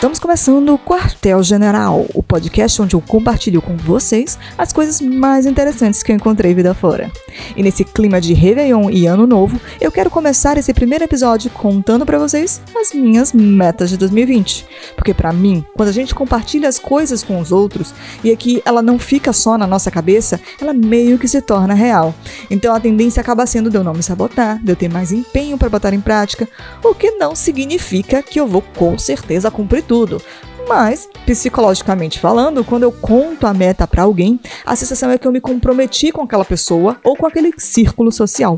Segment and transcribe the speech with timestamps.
[0.00, 5.44] Estamos começando o Quartel General, o podcast onde eu compartilho com vocês as coisas mais
[5.44, 7.12] interessantes que eu encontrei vida fora.
[7.54, 12.06] E nesse clima de Réveillon e Ano Novo, eu quero começar esse primeiro episódio contando
[12.06, 14.66] para vocês as minhas metas de 2020.
[14.96, 17.92] Porque para mim, quando a gente compartilha as coisas com os outros
[18.24, 22.14] e aqui ela não fica só na nossa cabeça, ela meio que se torna real.
[22.50, 25.58] Então a tendência acaba sendo de eu não me sabotar, de eu ter mais empenho
[25.58, 26.48] para botar em prática,
[26.82, 30.22] o que não significa que eu vou com certeza cumprir tudo.
[30.68, 35.32] Mas, psicologicamente falando, quando eu conto a meta para alguém, a sensação é que eu
[35.32, 38.56] me comprometi com aquela pessoa ou com aquele círculo social.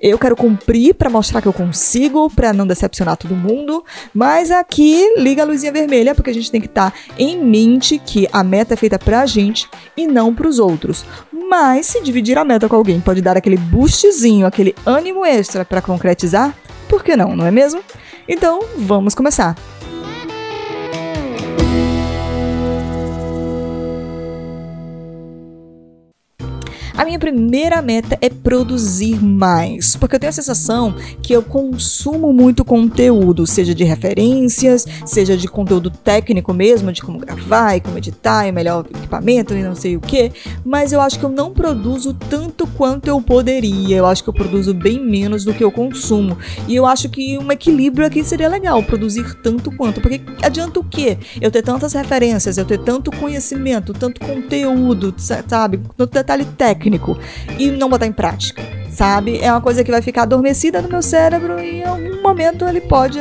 [0.00, 5.12] Eu quero cumprir para mostrar que eu consigo, para não decepcionar todo mundo, mas aqui
[5.18, 8.42] liga a luzinha vermelha porque a gente tem que estar tá em mente que a
[8.42, 11.04] meta é feita para a gente e não para os outros.
[11.50, 15.82] Mas se dividir a meta com alguém pode dar aquele boostzinho, aquele ânimo extra para
[15.82, 16.56] concretizar,
[16.88, 17.82] por que não, não é mesmo?
[18.26, 19.54] Então, vamos começar.
[27.02, 32.32] A minha primeira meta é produzir mais, porque eu tenho a sensação que eu consumo
[32.32, 37.98] muito conteúdo, seja de referências, seja de conteúdo técnico mesmo, de como gravar e como
[37.98, 40.30] editar, e melhor equipamento e não sei o que,
[40.64, 43.96] mas eu acho que eu não produzo tanto quanto eu poderia.
[43.96, 46.38] Eu acho que eu produzo bem menos do que eu consumo.
[46.68, 50.84] E eu acho que um equilíbrio aqui seria legal, produzir tanto quanto, porque adianta o
[50.84, 51.18] quê?
[51.40, 55.80] Eu ter tantas referências, eu ter tanto conhecimento, tanto conteúdo, sabe?
[55.96, 57.18] Tanto detalhe técnico técnico
[57.58, 59.38] e não botar em prática, sabe?
[59.38, 62.80] É uma coisa que vai ficar adormecida no meu cérebro e em algum momento ele
[62.80, 63.18] pode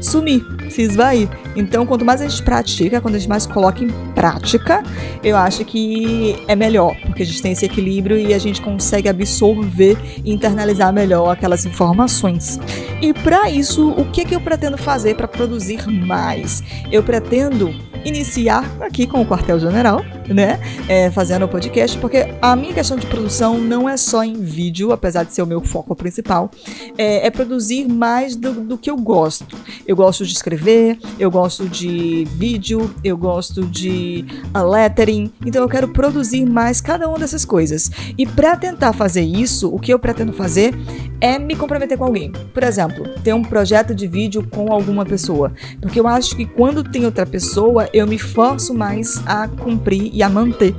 [0.00, 1.28] sumir, se esvair.
[1.54, 4.82] Então, quanto mais a gente pratica, quando a gente mais coloca em prática,
[5.22, 9.08] eu acho que é melhor, porque a gente tem esse equilíbrio e a gente consegue
[9.08, 12.60] absorver e internalizar melhor aquelas informações.
[13.00, 16.62] E para isso, o que, que eu pretendo fazer para produzir mais?
[16.92, 17.74] Eu pretendo
[18.06, 20.60] iniciar aqui com o quartel-general, né?
[20.88, 24.92] É, fazendo o podcast, porque a minha questão de produção não é só em vídeo,
[24.92, 26.50] apesar de ser o meu foco principal,
[26.96, 29.56] é, é produzir mais do, do, que eu gosto.
[29.86, 34.24] Eu gosto de escrever, eu gosto de vídeo, eu gosto de
[34.54, 37.90] uh, lettering, então eu quero produzir mais cada uma dessas coisas.
[38.16, 40.74] E para tentar fazer isso, o que eu pretendo fazer
[41.20, 42.30] é me comprometer com alguém.
[42.30, 46.84] Por exemplo, ter um projeto de vídeo com alguma pessoa, porque eu acho que quando
[46.84, 50.74] tem outra pessoa, eu me forço mais a cumprir e a manter.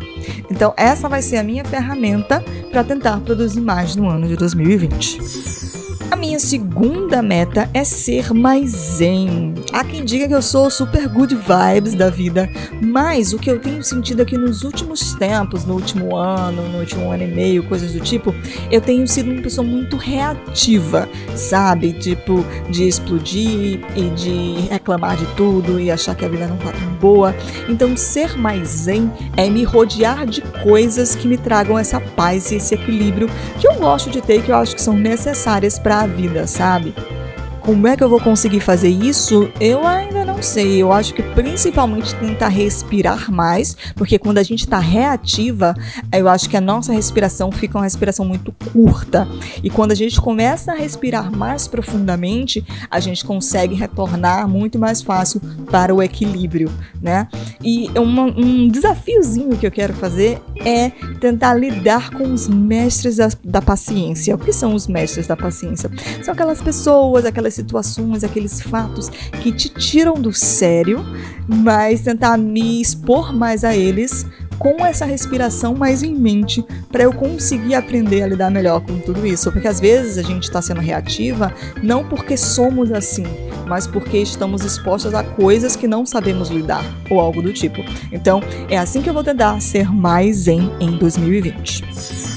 [0.51, 5.86] Então, essa vai ser a minha ferramenta para tentar produzir mais no ano de 2020.
[6.09, 9.53] A minha segunda meta é ser mais zen.
[9.73, 12.49] Há quem diga que eu sou super good vibes da vida,
[12.81, 17.11] mas o que eu tenho sentido aqui nos últimos tempos, no último ano, no último
[17.11, 18.33] ano e meio, coisas do tipo,
[18.71, 21.91] eu tenho sido uma pessoa muito reativa, sabe?
[21.93, 26.71] Tipo, de explodir e de reclamar de tudo e achar que a vida não tá
[26.71, 27.35] tão boa.
[27.67, 32.55] Então, ser mais zen é me rodear de coisas que me tragam essa paz e
[32.55, 33.29] esse equilíbrio
[33.59, 36.93] que gosto de ter que eu acho que são necessárias para a vida, sabe?
[37.61, 39.51] Como é que eu vou conseguir fazer isso?
[39.59, 40.77] Eu ainda não sei.
[40.77, 45.73] Eu acho que principalmente tentar respirar mais, porque quando a gente está reativa,
[46.13, 49.27] eu acho que a nossa respiração fica uma respiração muito curta.
[49.63, 55.01] E quando a gente começa a respirar mais profundamente, a gente consegue retornar muito mais
[55.01, 56.71] fácil para o equilíbrio,
[57.01, 57.27] né?
[57.63, 63.29] E uma, um desafiozinho que eu quero fazer é tentar lidar com os mestres da,
[63.43, 64.35] da paciência.
[64.35, 65.89] O que são os mestres da paciência?
[66.21, 69.09] São aquelas pessoas, aquelas situações, aqueles fatos
[69.41, 71.05] que te tiram do sério,
[71.47, 74.25] mas tentar me expor mais a eles
[74.57, 79.25] com essa respiração mais em mente para eu conseguir aprender a lidar melhor com tudo
[79.25, 79.51] isso.
[79.51, 83.25] Porque às vezes a gente está sendo reativa não porque somos assim,
[83.67, 87.81] mas porque estamos expostos a coisas que não sabemos lidar ou algo do tipo.
[88.11, 92.36] Então é assim que eu vou tentar ser mais zen em 2020.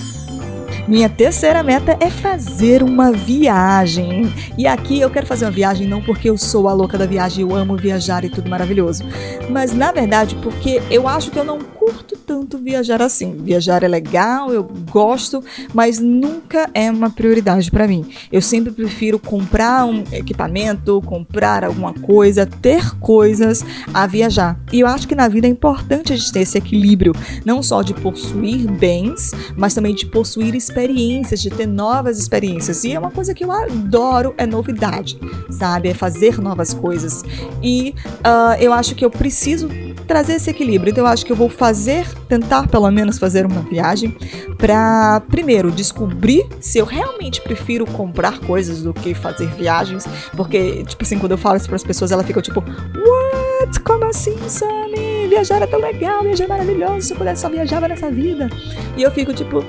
[0.88, 4.32] Minha terceira meta é fazer uma viagem.
[4.58, 7.42] E aqui eu quero fazer uma viagem não porque eu sou a louca da viagem,
[7.42, 9.04] eu amo viajar e tudo maravilhoso,
[9.48, 13.36] mas na verdade porque eu acho que eu não curto tanto viajar assim.
[13.38, 15.42] Viajar é legal, eu gosto,
[15.72, 18.04] mas nunca é uma prioridade para mim.
[18.30, 24.60] Eu sempre prefiro comprar um equipamento, comprar alguma coisa, ter coisas a viajar.
[24.72, 27.12] E eu acho que na vida é importante a gente ter esse equilíbrio,
[27.44, 32.84] não só de possuir bens, mas também de possuir experiências, de ter novas experiências.
[32.84, 35.18] E é uma coisa que eu adoro, é novidade,
[35.50, 35.88] sabe?
[35.88, 37.22] É fazer novas coisas.
[37.62, 39.68] E uh, eu acho que eu preciso
[40.06, 40.90] trazer esse equilíbrio.
[40.90, 44.16] Então eu acho que eu vou fazer, tentar pelo menos fazer uma viagem
[44.58, 50.04] para primeiro descobrir se eu realmente prefiro comprar coisas do que fazer viagens,
[50.36, 53.80] porque tipo assim, quando eu falo isso para as pessoas, ela fica tipo, what?
[53.84, 55.28] Como assim, Sammy?
[55.28, 58.50] Viajar é tão legal, viajar é maravilhoso, se eu pudesse só viajar nessa vida.
[58.96, 59.64] E eu fico tipo,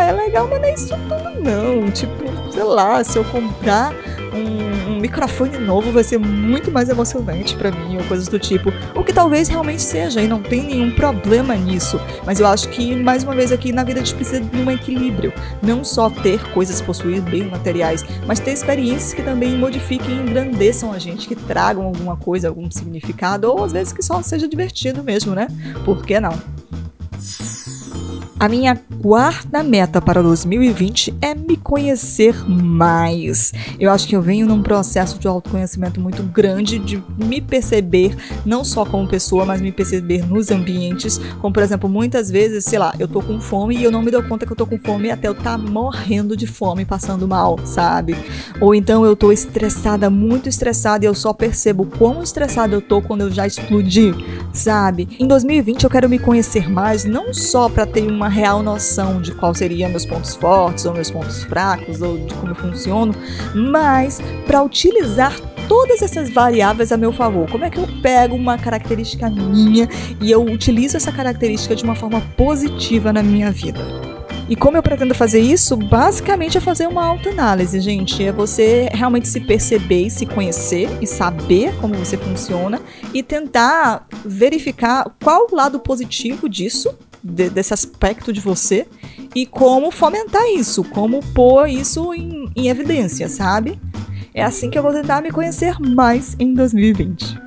[0.00, 1.90] tá, é legal, mas não é isso tudo não.
[1.90, 3.92] Tipo, sei lá, se eu comprar
[4.32, 8.72] um, um, microfone novo vai ser muito mais emocionante para mim, ou coisas do tipo.
[8.94, 12.00] O que talvez realmente seja, e não tem nenhum problema nisso.
[12.24, 14.70] Mas eu acho que, mais uma vez, aqui na vida a gente precisa de um
[14.70, 15.32] equilíbrio.
[15.62, 20.92] Não só ter coisas, possuir bens materiais, mas ter experiências que também modifiquem e engrandeçam
[20.92, 25.02] a gente, que tragam alguma coisa, algum significado, ou às vezes que só seja divertido
[25.02, 25.48] mesmo, né?
[25.84, 26.59] Por que não?
[28.40, 33.52] A minha quarta meta para 2020 é me conhecer mais.
[33.78, 38.16] Eu acho que eu venho num processo de autoconhecimento muito grande, de me perceber
[38.46, 41.20] não só como pessoa, mas me perceber nos ambientes.
[41.38, 44.10] Como, por exemplo, muitas vezes, sei lá, eu tô com fome e eu não me
[44.10, 47.58] dou conta que eu tô com fome até eu tá morrendo de fome, passando mal,
[47.66, 48.16] sabe?
[48.58, 53.02] Ou então eu tô estressada, muito estressada, e eu só percebo quão estressada eu tô
[53.02, 54.14] quando eu já explodi,
[54.50, 55.06] sabe?
[55.18, 59.34] Em 2020 eu quero me conhecer mais, não só para ter uma real noção de
[59.34, 63.14] qual seriam meus pontos fortes ou meus pontos fracos ou de como eu funciono,
[63.54, 65.38] mas para utilizar
[65.68, 67.48] todas essas variáveis a meu favor.
[67.50, 69.88] Como é que eu pego uma característica minha
[70.20, 73.80] e eu utilizo essa característica de uma forma positiva na minha vida?
[74.50, 75.76] E como eu pretendo fazer isso?
[75.76, 78.24] Basicamente é fazer uma autoanálise, gente.
[78.24, 82.80] É você realmente se perceber e se conhecer e saber como você funciona
[83.14, 88.86] e tentar verificar qual o lado positivo disso de, desse aspecto de você
[89.34, 93.80] e como fomentar isso, como pôr isso em, em evidência, sabe?
[94.34, 97.38] É assim que eu vou tentar me conhecer mais em 2020.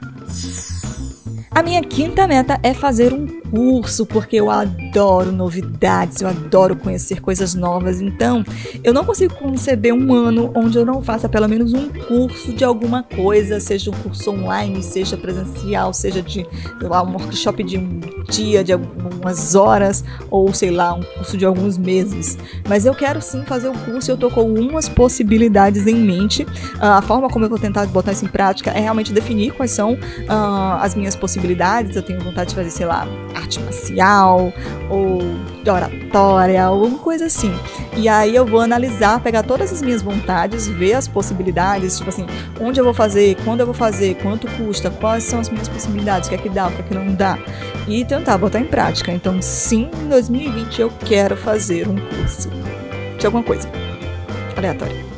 [1.52, 7.22] A minha quinta meta é fazer um curso, porque eu adoro novidades, eu adoro conhecer
[7.22, 8.02] coisas novas.
[8.02, 8.44] Então,
[8.84, 12.64] eu não consigo conceber um ano onde eu não faça pelo menos um curso de
[12.64, 16.48] alguma coisa, seja um curso online, seja presencial, seja de
[16.82, 21.46] lá, um workshop de um dia, de algumas horas, ou sei lá, um curso de
[21.46, 22.40] alguns meses.
[22.68, 26.42] Mas eu quero sim fazer o curso, eu tô com algumas possibilidades em mente.
[26.42, 29.70] Uh, a forma como eu vou tentar botar isso em prática é realmente definir quais
[29.70, 31.96] são uh, as minhas possibilidades.
[31.96, 33.08] Eu tenho vontade de fazer, sei lá,
[33.44, 34.54] arte marcial
[34.90, 35.20] ou
[35.64, 37.54] de oratória, alguma coisa assim.
[37.96, 42.26] E aí eu vou analisar, pegar todas as minhas vontades, ver as possibilidades, tipo assim,
[42.60, 46.28] onde eu vou fazer, quando eu vou fazer, quanto custa, quais são as minhas possibilidades,
[46.28, 47.38] o que é que dá, o que é que não dá,
[47.88, 49.12] e tentar botar em prática.
[49.12, 52.50] Então, sim, em 2020 eu quero fazer um curso
[53.18, 53.70] de alguma coisa
[54.58, 55.14] aleatória.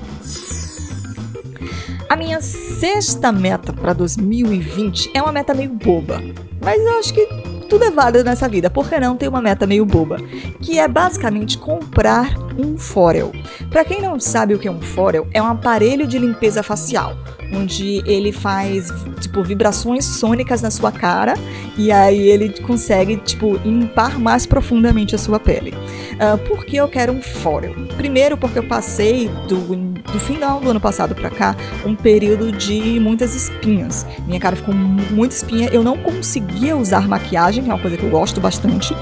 [2.08, 6.22] A minha sexta meta para 2020 é uma meta meio boba,
[6.62, 9.68] mas eu acho que tudo é válido nessa vida, por que não ter uma meta
[9.68, 10.18] meio boba?
[10.62, 13.32] Que é basicamente comprar um Forel.
[13.70, 17.18] Para quem não sabe o que é um Forel, é um aparelho de limpeza facial,
[17.54, 18.90] onde ele faz
[19.20, 21.34] tipo vibrações sônicas na sua cara
[21.78, 25.74] e aí ele consegue tipo limpar mais profundamente a sua pele.
[26.16, 27.74] Uh, por que eu quero um Forel?
[27.98, 33.00] Primeiro porque eu passei do, do final do ano passado para cá um período de
[33.02, 34.06] muitas espinhas.
[34.26, 38.04] Minha cara ficou muito espinha, eu não conseguia usar maquiagem, que é uma coisa que
[38.04, 38.96] eu gosto bastante,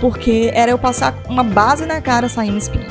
[0.00, 2.86] porque era eu passar uma base na cara saindo espinha.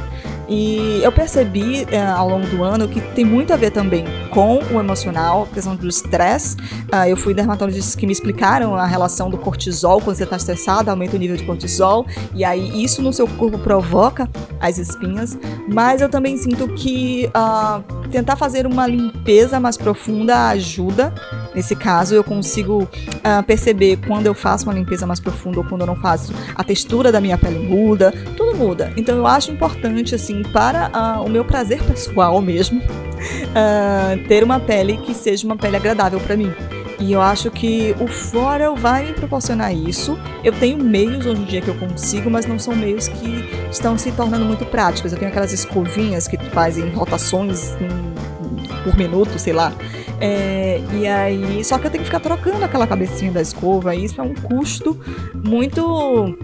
[0.47, 4.59] E eu percebi é, ao longo do ano que tem muito a ver também com
[4.71, 6.55] o emocional, a questão do estresse.
[6.93, 10.89] Uh, eu fui dermatologistas que me explicaram a relação do cortisol, quando você está estressado,
[10.89, 14.29] aumenta o nível de cortisol, e aí isso no seu corpo provoca
[14.59, 15.37] as espinhas.
[15.67, 21.13] Mas eu também sinto que uh, tentar fazer uma limpeza mais profunda ajuda.
[21.57, 25.81] Nesse caso, eu consigo uh, perceber quando eu faço uma limpeza mais profunda ou quando
[25.81, 26.31] eu não faço.
[26.53, 28.93] A textura da minha pele muda, tudo muda.
[28.95, 34.59] Então eu acho importante, assim, para uh, o meu prazer pessoal mesmo, uh, ter uma
[34.59, 36.53] pele que seja uma pele agradável para mim.
[36.99, 40.15] E eu acho que o Floral vai me proporcionar isso.
[40.43, 43.97] Eu tenho meios hoje em dia que eu consigo, mas não são meios que estão
[43.97, 45.11] se tornando muito práticos.
[45.11, 48.36] Eu tenho aquelas escovinhas que fazem rotações em,
[48.87, 49.73] por minuto, sei lá.
[50.19, 53.93] É, e aí, só que eu tenho que ficar trocando aquela cabecinha da escova.
[53.93, 54.97] E isso é um custo
[55.33, 56.37] muito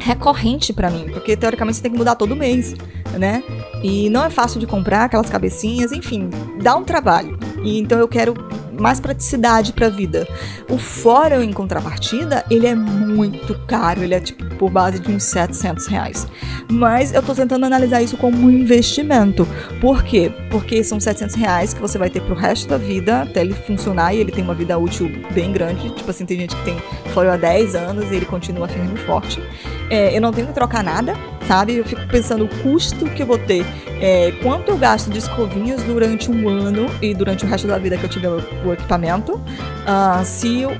[0.00, 2.74] recorrente para mim, porque teoricamente você tem que mudar todo mês,
[3.18, 3.42] né?
[3.82, 6.30] E não é fácil de comprar aquelas cabecinhas, enfim,
[6.62, 7.38] dá um trabalho.
[7.62, 8.34] E então eu quero
[8.80, 10.26] mais praticidade para a vida.
[10.68, 15.24] O fórum, em contrapartida, ele é muito caro, ele é tipo por base de uns
[15.24, 16.26] 700 reais.
[16.70, 19.46] Mas eu tô tentando analisar isso como um investimento.
[19.80, 20.32] Por quê?
[20.50, 24.14] Porque são 700 reais que você vai ter pro resto da vida até ele funcionar
[24.14, 25.90] e ele tem uma vida útil bem grande.
[25.90, 26.76] Tipo assim, tem gente que tem
[27.12, 29.42] fórum há 10 anos e ele continua firme e forte.
[29.90, 31.14] É, eu não tenho que trocar nada
[31.46, 31.76] sabe?
[31.76, 33.64] Eu fico pensando o custo que eu vou ter,
[34.00, 37.96] é, quanto eu gasto de escovinhas durante um ano e durante o resto da vida
[37.96, 40.72] que eu tiver o, equipamento, uh, se eu,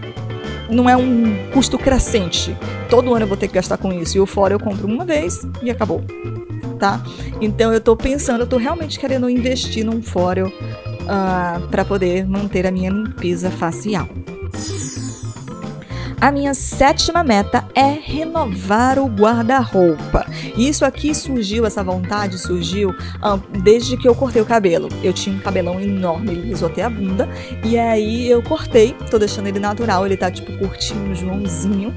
[0.68, 2.56] não é um custo crescente.
[2.88, 4.16] Todo ano eu vou ter que gastar com isso.
[4.16, 6.02] E o fora eu compro uma vez e acabou.
[6.78, 7.02] Tá?
[7.40, 12.66] Então eu tô pensando, eu tô realmente querendo investir num fórum uh, para poder manter
[12.66, 14.08] a minha limpeza facial.
[16.24, 20.24] A minha sétima meta é renovar o guarda-roupa.
[20.56, 24.88] Isso aqui surgiu, essa vontade surgiu um, desde que eu cortei o cabelo.
[25.02, 27.28] Eu tinha um cabelão enorme, liso até a bunda,
[27.62, 31.94] e aí eu cortei, tô deixando ele natural, ele tá tipo curtinho, Joãozinho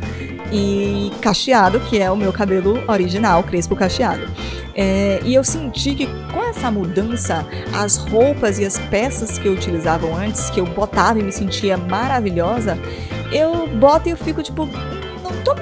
[0.51, 4.27] e cacheado, que é o meu cabelo original, crespo cacheado.
[4.75, 9.53] É, e eu senti que com essa mudança, as roupas e as peças que eu
[9.53, 12.77] utilizava antes, que eu botava e me sentia maravilhosa,
[13.31, 14.67] eu boto e eu fico tipo,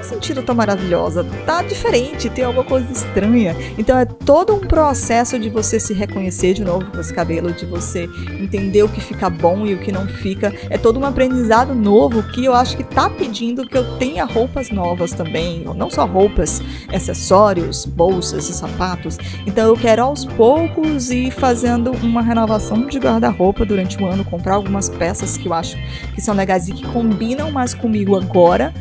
[0.06, 3.54] sentindo tão maravilhosa, tá diferente, tem alguma coisa estranha.
[3.76, 7.66] Então é todo um processo de você se reconhecer de novo com esse cabelo, de
[7.66, 8.08] você
[8.40, 10.54] entender o que fica bom e o que não fica.
[10.70, 14.70] É todo um aprendizado novo que eu acho que tá pedindo que eu tenha roupas
[14.70, 19.18] novas também, não só roupas, acessórios, bolsas e sapatos.
[19.46, 24.54] Então eu quero aos poucos ir fazendo uma renovação de guarda-roupa durante o ano, comprar
[24.54, 25.76] algumas peças que eu acho
[26.14, 28.72] que são legais e que combinam mais comigo agora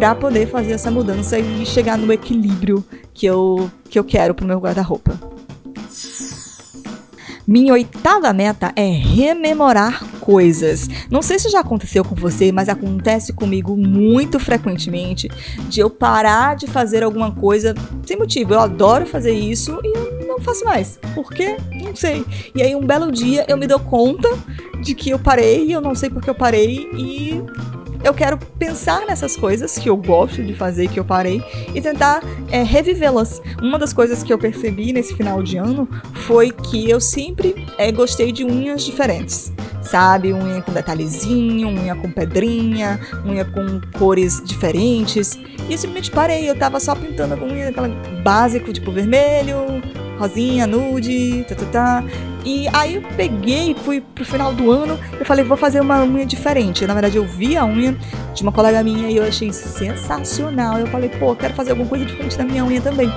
[0.00, 4.46] para poder fazer essa mudança e chegar no equilíbrio que eu, que eu quero pro
[4.46, 5.12] meu guarda-roupa.
[7.46, 10.88] Minha oitava meta é rememorar coisas.
[11.10, 15.28] Não sei se já aconteceu com você, mas acontece comigo muito frequentemente
[15.68, 17.74] de eu parar de fazer alguma coisa
[18.06, 18.54] sem motivo.
[18.54, 20.98] Eu adoro fazer isso e eu não faço mais.
[21.14, 21.58] Por quê?
[21.84, 22.24] Não sei.
[22.54, 24.30] E aí um belo dia eu me dou conta
[24.80, 27.42] de que eu parei, eu não sei porque eu parei e
[28.02, 31.42] eu quero pensar nessas coisas que eu gosto de fazer, que eu parei,
[31.74, 33.40] e tentar é, revivê-las.
[33.60, 35.88] Uma das coisas que eu percebi nesse final de ano
[36.26, 39.52] foi que eu sempre é, gostei de unhas diferentes.
[39.82, 45.38] Sabe, unha com detalhezinho, unha com pedrinha, unha com cores diferentes.
[45.68, 47.88] E eu simplesmente parei, eu tava só pintando a unha aquela
[48.22, 49.56] básico, tipo vermelho,
[50.18, 52.04] rosinha, nude, tá, tá, tá.
[52.44, 56.24] E aí eu peguei, fui pro final do ano, eu falei, vou fazer uma unha
[56.24, 56.86] diferente.
[56.86, 57.96] Na verdade, eu vi a unha
[58.34, 60.78] de uma colega minha e eu achei sensacional.
[60.78, 63.10] Eu falei, pô, quero fazer alguma coisa diferente na minha unha também.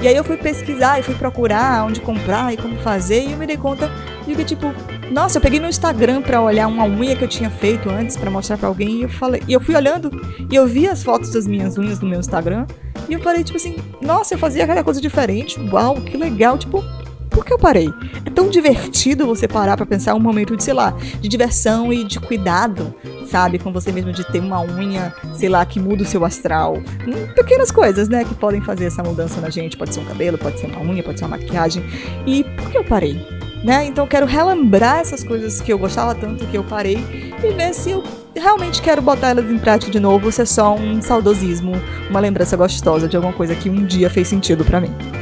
[0.00, 3.38] E aí eu fui pesquisar e fui procurar onde comprar e como fazer, e eu
[3.38, 3.90] me dei conta
[4.26, 4.72] de que, tipo,
[5.10, 8.30] nossa, eu peguei meu Instagram para olhar uma unha que eu tinha feito antes para
[8.30, 10.10] mostrar para alguém e eu falei, e eu fui olhando
[10.50, 12.66] e eu vi as fotos das minhas unhas no meu Instagram
[13.08, 15.58] e eu falei tipo assim, nossa, eu fazia aquela coisa diferente.
[15.72, 16.84] Uau, que legal, tipo,
[17.30, 17.88] por que eu parei?
[18.26, 22.04] É tão divertido você parar para pensar um momento de, sei lá, de diversão e
[22.04, 22.94] de cuidado,
[23.26, 23.58] sabe?
[23.58, 26.76] Com você mesmo, de ter uma unha, sei lá, que muda o seu astral.
[26.76, 29.76] Hum, pequenas coisas, né, que podem fazer essa mudança na gente.
[29.76, 31.82] Pode ser um cabelo, pode ser uma unha, pode ser uma maquiagem.
[32.26, 33.24] E por que eu parei?
[33.64, 33.86] Né?
[33.86, 36.98] Então eu quero relembrar essas coisas que eu gostava tanto que eu parei
[37.44, 38.02] e ver se eu
[38.34, 41.72] realmente quero botar elas em prática de novo, se é só um saudosismo,
[42.08, 45.19] uma lembrança gostosa de alguma coisa que um dia fez sentido para mim.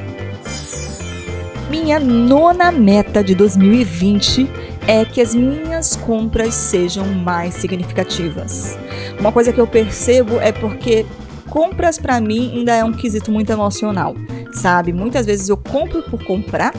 [1.70, 4.48] Minha nona meta de 2020
[4.86, 8.78] é que as minhas compras sejam mais significativas.
[9.20, 11.04] Uma coisa que eu percebo é porque
[11.50, 14.14] compras para mim ainda é um quesito muito emocional,
[14.50, 14.94] sabe?
[14.94, 16.72] Muitas vezes eu compro por comprar,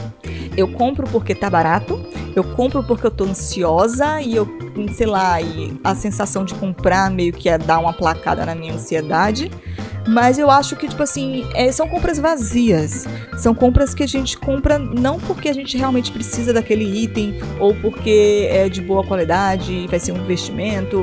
[0.56, 2.04] eu compro porque tá barato,
[2.34, 4.48] eu compro porque eu tô ansiosa e eu,
[4.92, 8.74] sei lá, e a sensação de comprar meio que é dar uma placada na minha
[8.74, 9.52] ansiedade.
[10.06, 13.06] Mas eu acho que, tipo assim, é, são compras vazias.
[13.36, 17.74] São compras que a gente compra não porque a gente realmente precisa daquele item ou
[17.74, 20.98] porque é de boa qualidade, vai ser um investimento.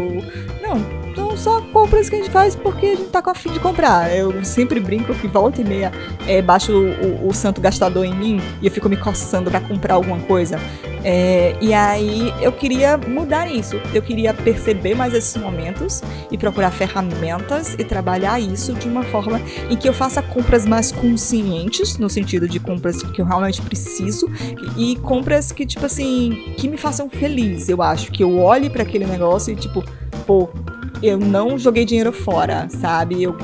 [0.61, 1.06] Não,
[1.37, 4.15] só compras que a gente faz porque a gente tá com a fim de comprar.
[4.15, 5.91] Eu sempre brinco que volta e meia
[6.27, 9.61] é, baixo o, o, o santo gastador em mim e eu fico me coçando para
[9.61, 10.59] comprar alguma coisa.
[11.03, 13.79] É, e aí eu queria mudar isso.
[13.93, 16.01] Eu queria perceber mais esses momentos
[16.31, 19.39] e procurar ferramentas e trabalhar isso de uma forma
[19.69, 24.29] em que eu faça compras mais conscientes, no sentido de compras que eu realmente preciso
[24.75, 27.69] e compras que, tipo assim, que me façam feliz.
[27.69, 29.83] Eu acho que eu olhe para aquele negócio e, tipo,
[30.25, 30.49] pô,
[31.01, 33.21] eu não joguei dinheiro fora, sabe?
[33.21, 33.35] Eu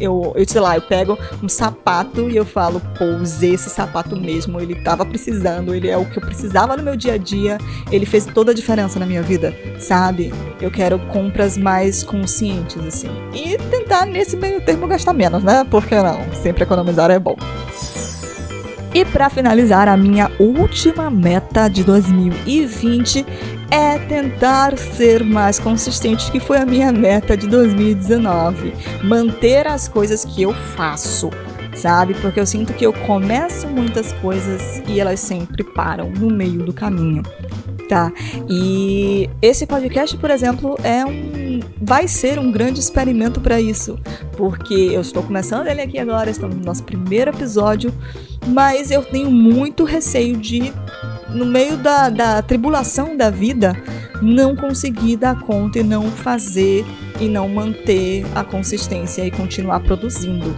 [0.00, 4.16] eu, eu, sei lá, eu pego um sapato e eu falo, pô, usei esse sapato
[4.16, 7.58] mesmo, ele tava precisando, ele é o que eu precisava no meu dia a dia,
[7.90, 10.32] ele fez toda a diferença na minha vida, sabe?
[10.60, 13.10] Eu quero compras mais conscientes, assim.
[13.34, 15.66] E tentar, nesse meio termo, gastar menos, né?
[15.68, 16.20] Porque não?
[16.32, 17.36] Sempre economizar é bom.
[18.94, 23.24] E para finalizar, a minha última meta de 2020
[23.70, 28.72] é tentar ser mais consistente, que foi a minha meta de 2019.
[29.04, 31.30] Manter as coisas que eu faço,
[31.74, 32.14] sabe?
[32.14, 36.72] Porque eu sinto que eu começo muitas coisas e elas sempre param no meio do
[36.72, 37.22] caminho.
[37.88, 38.12] Tá.
[38.48, 41.38] E esse podcast, por exemplo, é um
[41.80, 43.98] vai ser um grande experimento para isso,
[44.36, 47.92] porque eu estou começando ele aqui agora, estamos no nosso primeiro episódio,
[48.48, 50.72] mas eu tenho muito receio de
[51.28, 53.76] no meio da, da tribulação da vida,
[54.22, 56.84] não conseguir dar conta e não fazer
[57.20, 60.56] e não manter a consistência e continuar produzindo.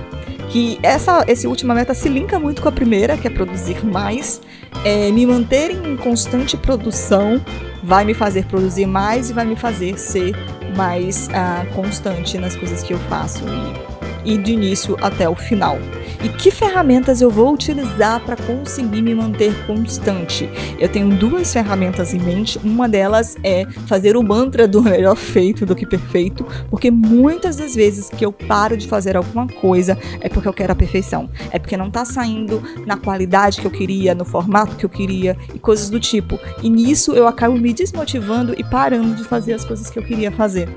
[0.48, 4.40] Que essa esse última meta se linka muito com a primeira, que é produzir mais.
[4.84, 7.40] É, me manter em constante produção
[7.82, 10.34] vai me fazer produzir mais e vai me fazer ser
[10.76, 13.89] mais uh, constante nas coisas que eu faço e,
[14.24, 15.78] e de início até o final
[16.22, 20.48] e que ferramentas eu vou utilizar para conseguir me manter constante.
[20.78, 22.58] Eu tenho duas ferramentas em mente.
[22.62, 27.74] Uma delas é fazer o mantra do melhor feito do que perfeito, porque muitas das
[27.74, 31.58] vezes que eu paro de fazer alguma coisa é porque eu quero a perfeição, é
[31.58, 35.58] porque não está saindo na qualidade que eu queria, no formato que eu queria e
[35.58, 36.38] coisas do tipo.
[36.62, 40.30] E nisso eu acabo me desmotivando e parando de fazer as coisas que eu queria
[40.30, 40.68] fazer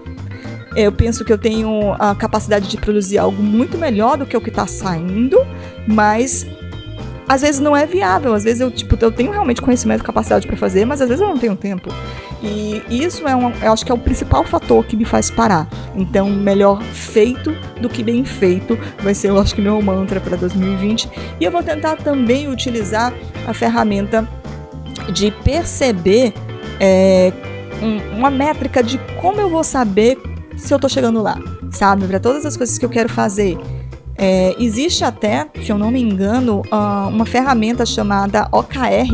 [0.75, 4.41] eu penso que eu tenho a capacidade de produzir algo muito melhor do que o
[4.41, 5.37] que está saindo,
[5.87, 6.47] mas
[7.27, 8.33] às vezes não é viável.
[8.33, 11.21] Às vezes eu, tipo, eu tenho realmente conhecimento e capacidade para fazer, mas às vezes
[11.21, 11.89] eu não tenho tempo.
[12.41, 15.67] E isso é um, eu acho que é o principal fator que me faz parar.
[15.95, 20.35] Então, melhor feito do que bem feito vai ser, eu acho que meu mantra para
[20.35, 21.09] 2020.
[21.39, 23.13] E eu vou tentar também utilizar
[23.47, 24.27] a ferramenta
[25.11, 26.33] de perceber
[26.79, 27.31] é,
[27.81, 30.17] um, uma métrica de como eu vou saber
[30.63, 31.37] se eu tô chegando lá,
[31.71, 32.07] sabe?
[32.07, 33.57] Para todas as coisas que eu quero fazer.
[34.17, 39.09] É, existe até, se eu não me engano, uh, uma ferramenta chamada OKR,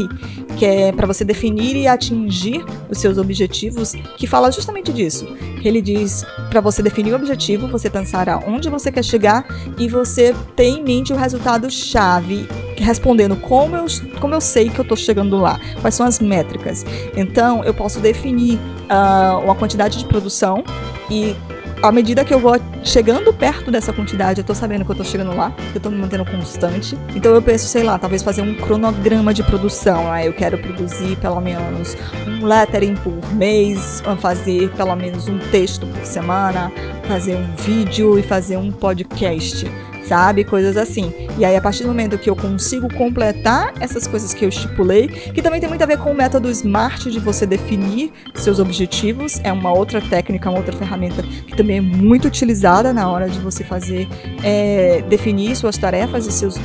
[0.58, 5.26] que é para você definir e atingir os seus objetivos, que fala justamente disso.
[5.64, 9.46] Ele diz para você definir o objetivo, você pensar aonde você quer chegar
[9.78, 13.86] e você ter em mente o resultado chave, respondendo como eu,
[14.20, 16.86] como eu sei que eu estou chegando lá, quais são as métricas.
[17.16, 20.64] Então, eu posso definir uh, uma quantidade de produção
[21.10, 21.36] e
[21.82, 25.04] à medida que eu vou chegando perto dessa quantidade, eu tô sabendo que eu tô
[25.04, 26.98] chegando lá, que eu tô me mantendo constante.
[27.16, 30.12] Então eu penso, sei lá, talvez fazer um cronograma de produção.
[30.12, 31.96] Aí eu quero produzir pelo menos
[32.28, 36.72] um lettering por mês, fazer pelo menos um texto por semana,
[37.08, 39.66] fazer um vídeo e fazer um podcast
[40.10, 40.44] sabe?
[40.44, 41.14] Coisas assim.
[41.38, 45.08] E aí, a partir do momento que eu consigo completar essas coisas que eu estipulei,
[45.08, 49.40] que também tem muito a ver com o método SMART de você definir seus objetivos,
[49.44, 53.40] é uma outra técnica, uma outra ferramenta que também é muito utilizada na hora de
[53.40, 54.08] você fazer,
[54.44, 56.56] é, definir suas tarefas e seus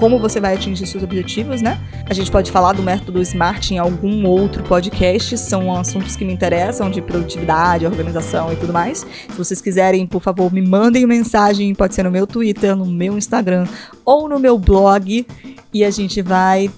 [0.00, 1.78] como você vai atingir seus objetivos, né?
[2.06, 6.32] A gente pode falar do método SMART em algum outro podcast, são assuntos que me
[6.32, 9.06] interessam, de produtividade, organização e tudo mais.
[9.28, 13.18] Se vocês quiserem, por favor, me mandem mensagem, pode ser no meu Twitter, no meu
[13.18, 13.66] Instagram
[14.02, 15.26] ou no meu blog,
[15.70, 16.70] e a gente vai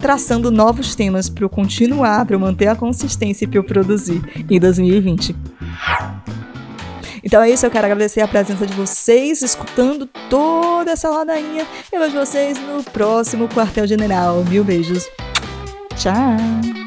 [0.00, 4.22] traçando novos temas para eu continuar, para eu manter a consistência e para eu produzir
[4.48, 5.36] em 2020.
[7.22, 11.66] Então é isso, eu quero agradecer a presença de vocês, escutando toda essa ladainha.
[11.92, 14.44] Eu vejo vocês no próximo Quartel General.
[14.44, 15.08] Mil beijos.
[15.96, 16.79] Tchau!